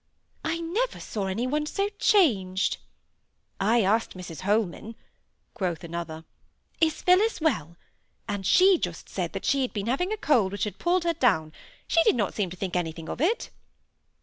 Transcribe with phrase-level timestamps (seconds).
[0.43, 2.77] "I never saw any one so changed!"
[3.59, 4.95] "I asked Mrs Holman,"
[5.53, 6.25] quoth another,
[6.79, 7.77] "'Is Phillis well?'
[8.27, 11.53] and she just said she had been having a cold which had pulled her down;
[11.87, 13.51] she did not seem to think anything of it."